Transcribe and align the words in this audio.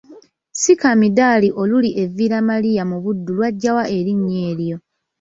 Ssikamidaali 0.53 1.47
oluli 1.61 1.89
e 2.01 2.07
Villa 2.17 2.39
Maria 2.49 2.83
mu 2.91 2.97
Buddu 3.03 3.31
lwajja 3.37 3.71
wa 3.77 3.85
erinnya 3.97 4.39
eryo? 4.51 4.77